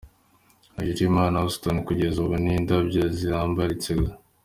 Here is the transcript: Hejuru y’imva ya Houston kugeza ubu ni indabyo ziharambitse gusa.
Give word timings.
Hejuru 0.77 0.97
y’imva 1.05 1.21
ya 1.25 1.35
Houston 1.43 1.77
kugeza 1.87 2.17
ubu 2.23 2.35
ni 2.43 2.51
indabyo 2.59 3.03
ziharambitse 3.17 3.89
gusa. 3.99 4.15